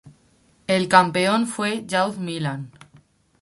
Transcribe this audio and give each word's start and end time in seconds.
El 0.65 0.87
campeón 0.87 1.45
fue 1.45 1.85
"Youth 1.85 2.17
Milan". 2.17 2.71